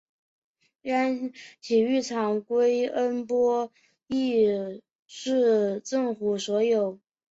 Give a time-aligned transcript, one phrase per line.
[0.81, 1.31] 该
[1.61, 3.71] 体育场归恩波
[4.07, 6.97] 利市政府所有。